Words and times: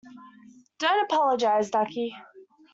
Don't 0.79 1.03
apologize, 1.05 1.69
ducky. 1.69 2.11